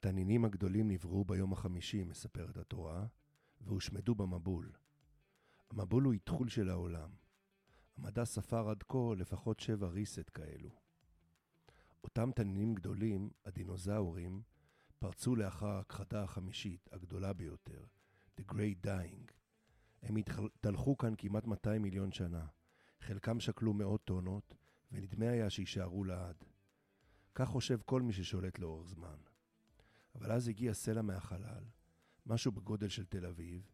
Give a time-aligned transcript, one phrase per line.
[0.00, 3.06] התנינים הגדולים נבראו ביום החמישי, מספרת התורה,
[3.60, 4.72] והושמדו במבול.
[5.70, 7.10] המבול הוא איתחול של העולם.
[7.96, 10.70] המדע ספר עד כה לפחות שבע ריסט כאלו.
[12.04, 14.42] אותם תנינים גדולים, הדינוזאורים,
[14.98, 17.84] פרצו לאחר ההכחדה החמישית, הגדולה ביותר,
[18.40, 19.32] The Great Dying.
[20.02, 22.46] הם התהלכו כאן כמעט 200 מיליון שנה.
[23.00, 24.54] חלקם שקלו מאות טונות,
[24.92, 26.44] ונדמה היה שיישארו לעד.
[27.34, 29.29] כך חושב כל מי ששולט לאורך זמן.
[30.20, 31.64] אבל אז הגיע סלע מהחלל,
[32.26, 33.70] משהו בגודל של תל אביב,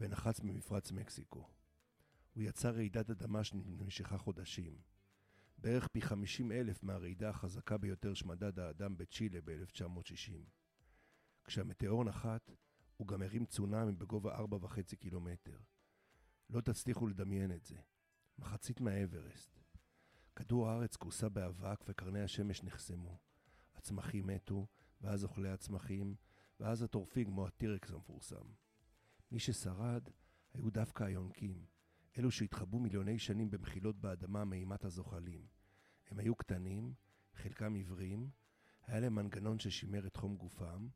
[0.00, 1.48] ונחץ ממפרץ מקסיקו.
[2.34, 4.78] הוא יצר רעידת אדמה שנמשכה חודשים.
[5.58, 10.32] בערך פי 50 אלף מהרעידה החזקה ביותר שמדד האדם בצ'ילה ב-1960.
[11.44, 12.50] כשהמטאור נחת,
[12.96, 15.58] הוא גם הרים צונאמי בגובה 4.5 קילומטר.
[16.50, 17.76] לא תצליחו לדמיין את זה.
[18.38, 19.58] מחצית מהאברסט.
[20.36, 23.18] כדור הארץ כוסה באבק וקרני השמש נחסמו.
[23.74, 24.66] הצמחים מתו,
[25.00, 26.14] ואז אוכלי הצמחים,
[26.60, 28.44] ואז הטורפים כמו הטירקס המפורסם.
[29.30, 30.08] מי ששרד
[30.54, 31.66] היו דווקא היונקים,
[32.18, 35.46] אלו שהתחבאו מיליוני שנים במחילות באדמה מאימת הזוחלים.
[36.10, 36.94] הם היו קטנים,
[37.34, 38.30] חלקם עיוורים,
[38.82, 40.88] היה להם מנגנון ששימר את חום גופם,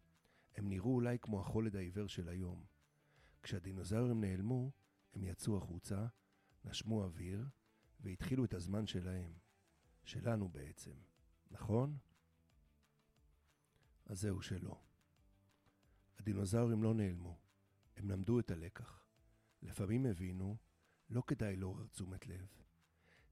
[0.57, 2.65] הם נראו אולי כמו החולד העיוור של היום.
[3.43, 4.73] כשהדינוזאורים נעלמו,
[5.15, 6.07] הם יצאו החוצה,
[6.65, 7.47] נשמו אוויר,
[8.01, 9.33] והתחילו את הזמן שלהם.
[10.05, 10.95] שלנו בעצם.
[11.51, 11.99] נכון?
[14.13, 14.81] אז זהו שלא.
[16.19, 17.39] הדינוזאורים לא נעלמו,
[17.97, 19.07] הם למדו את הלקח.
[19.63, 20.57] לפעמים הבינו,
[21.11, 22.47] לא כדאי לעורר תשומת לב.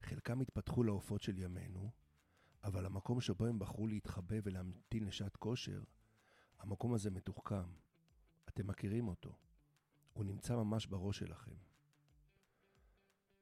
[0.01, 1.91] חלקם התפתחו לעופות של ימינו,
[2.63, 5.83] אבל המקום שבו הם בחרו להתחבא ולהמתין לשעת כושר,
[6.59, 7.71] המקום הזה מתוחכם.
[8.49, 9.35] אתם מכירים אותו.
[10.13, 11.55] הוא נמצא ממש בראש שלכם.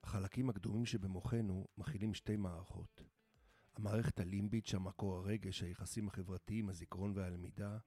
[0.02, 3.02] החלקים הקדומים שבמוחנו מכילים שתי מערכות.
[3.80, 7.78] המערכת הלימבית שהמקור הרגש, היחסים החברתיים, הזיכרון והלמידה,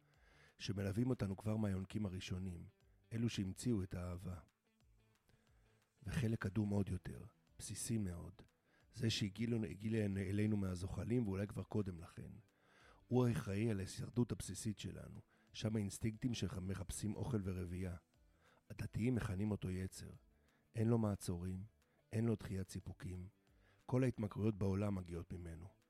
[0.57, 2.65] שמלווים אותנו כבר מהיונקים הראשונים,
[3.13, 4.39] אלו שהמציאו את האהבה.
[6.03, 7.25] וחלק קדום עוד יותר,
[7.59, 8.33] בסיסי מאוד,
[8.93, 9.47] זה שהגיע
[10.17, 12.31] אלינו מהזוחלים ואולי כבר קודם לכן.
[13.07, 15.21] הוא האחראי על ההישרדות הבסיסית שלנו,
[15.53, 17.95] שם האינסטינקטים שמחפשים אוכל ורבייה.
[18.69, 20.11] הדתיים מכנים אותו יצר.
[20.75, 21.63] אין לו מעצורים,
[22.11, 23.27] אין לו דחיית סיפוקים.
[23.85, 25.82] כל ההתמכרויות בעולם מגיעות ממנו.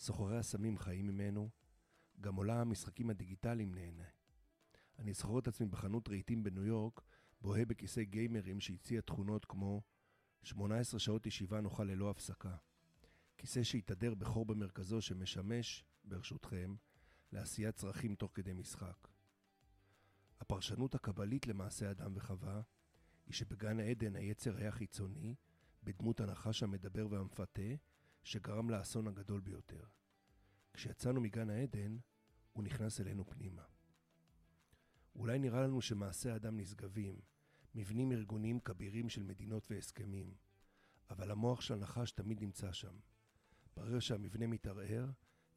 [0.00, 1.50] סוחרי הסמים חיים ממנו,
[2.20, 4.04] גם עולם המשחקים הדיגיטליים נהנה.
[4.98, 7.00] אני זוכר את עצמי בחנות רהיטים בניו יורק,
[7.40, 9.82] בוהה בכיסא גיימרים שהציע תכונות כמו
[10.42, 12.56] 18 שעות ישיבה נוחה ללא הפסקה.
[13.38, 16.74] כיסא שהתהדר בחור במרכזו שמשמש, ברשותכם,
[17.32, 19.08] לעשיית צרכים תוך כדי משחק.
[20.40, 22.62] הפרשנות הקבלית למעשה אדם וחווה
[23.26, 25.34] היא שבגן העדן היצר היה חיצוני,
[25.82, 27.72] בדמות הנחש המדבר והמפתה,
[28.24, 29.84] שגרם לאסון הגדול ביותר.
[30.74, 31.96] כשיצאנו מגן העדן,
[32.52, 33.62] הוא נכנס אלינו פנימה.
[35.14, 37.20] אולי נראה לנו שמעשי האדם נשגבים,
[37.74, 40.34] מבנים ארגוניים כבירים של מדינות והסכמים,
[41.10, 42.96] אבל המוח של הנחש תמיד נמצא שם.
[43.76, 45.10] ברגע שהמבנה מתערער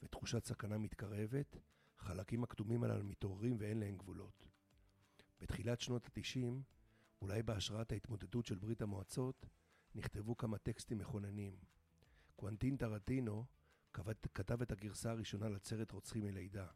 [0.03, 1.57] ותחושת סכנה מתקרבת,
[1.97, 4.47] חלקים הכתומים הללו מתעוררים ואין להם גבולות.
[5.39, 6.45] בתחילת שנות ה-90,
[7.21, 9.45] אולי בהשראת ההתמודדות של ברית המועצות,
[9.95, 11.55] נכתבו כמה טקסטים מכוננים.
[12.35, 13.45] קוונטין טרטינו
[14.33, 16.67] כתב את הגרסה הראשונה לסרט רוצחים מלידה,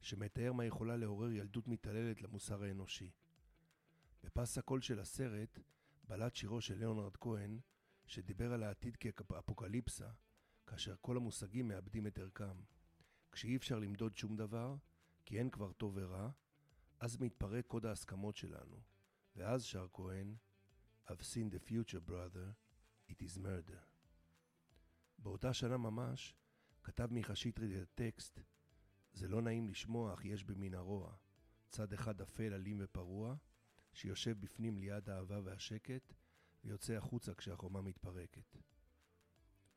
[0.00, 3.10] שמתאר מה יכולה לעורר ילדות מתעללת למוסר האנושי.
[4.24, 5.58] בפס הקול של הסרט
[6.04, 7.60] בלט שירו של ליאונרד כהן,
[8.06, 10.10] שדיבר על העתיד כאפוקליפסה,
[10.66, 12.62] כאשר כל המושגים מאבדים את ערכם.
[13.32, 14.76] כשאי אפשר למדוד שום דבר,
[15.24, 16.30] כי אין כבר טוב ורע,
[17.00, 18.80] אז מתפרק קוד ההסכמות שלנו.
[19.36, 20.34] ואז שר כהן,
[21.06, 22.54] I've seen the future, brother,
[23.08, 23.91] it is murder.
[25.22, 26.34] באותה שנה ממש,
[26.82, 28.40] כתב מיכה שטרית את הטקסט,
[29.12, 31.14] זה לא נעים לשמוע, אך יש במין הרוע.
[31.68, 33.34] צד אחד אפל, אלים ופרוע,
[33.92, 36.14] שיושב בפנים ליד האהבה והשקט,
[36.64, 38.56] ויוצא החוצה כשהחומה מתפרקת.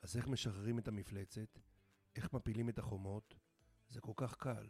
[0.01, 1.59] אז איך משחררים את המפלצת?
[2.15, 3.35] איך מפילים את החומות?
[3.89, 4.69] זה כל כך קל.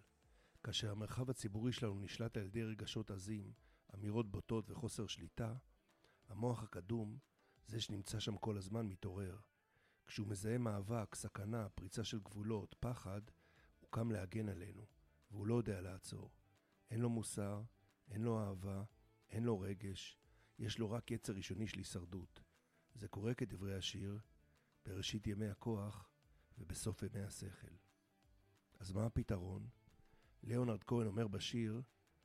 [0.64, 3.54] כאשר המרחב הציבורי שלנו נשלט על ידי רגשות עזים,
[3.96, 5.56] אמירות בוטות וחוסר שליטה,
[6.28, 7.18] המוח הקדום,
[7.66, 9.38] זה שנמצא שם כל הזמן, מתעורר.
[10.08, 13.22] כשהוא מזהה מאבק, סכנה, פריצה של גבולות, פחד,
[13.80, 14.86] הוא קם להגן עלינו,
[15.32, 16.32] והוא לא יודע לעצור.
[16.92, 17.64] אין לו מוסר,
[18.08, 18.84] אין לו אהבה,
[19.30, 20.18] אין לו רגש,
[20.60, 22.42] יש לו רק יצר ראשוני של הישרדות.
[22.94, 24.20] זה קורה כדברי השיר,
[24.86, 26.10] בראשית ימי הכוח
[26.58, 27.76] ובסוף ימי השכל.
[28.80, 29.68] אז מה הפתרון?
[30.44, 31.82] ליאונרד כהן אומר בשיר,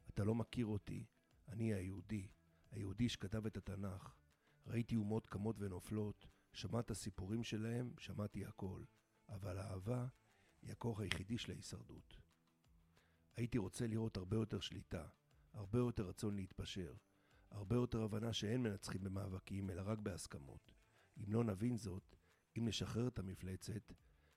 [0.08, 1.04] אתה לא מכיר אותי,
[1.48, 2.28] אני היהודי,
[2.70, 4.14] היהודי שכתב את התנ"ך.
[4.66, 8.82] ראיתי אומות קמות ונופלות, שמעת סיפורים שלהם, שמעתי הכל.
[9.28, 10.06] אבל האהבה
[10.62, 12.16] היא הכוח היחידי של ההישרדות.
[13.36, 15.06] הייתי רוצה לראות הרבה יותר שליטה,
[15.52, 16.94] הרבה יותר רצון להתפשר,
[17.50, 20.72] הרבה יותר הבנה שאין מנצחים במאבקים, אלא רק בהסכמות.
[21.18, 22.16] אם לא נבין זאת,
[22.58, 23.92] אם נשחרר את המפלצת,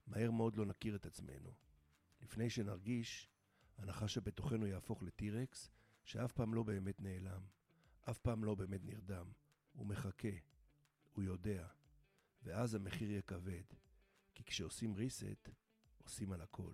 [0.08, 1.54] מהר מאוד לא נכיר את עצמנו.
[2.22, 3.30] לפני שנרגיש,
[3.78, 5.70] הנחש שבתוכנו יהפוך לטירקס,
[6.04, 7.42] שאף פעם לא באמת נעלם,
[8.10, 9.32] אף פעם לא באמת נרדם.
[9.74, 10.30] הוא מחכה,
[11.14, 11.68] הוא יודע,
[12.44, 13.64] ואז המחיר יהיה כבד,
[14.36, 15.52] כי כשעושים reset,
[16.04, 16.74] עושים על הכל.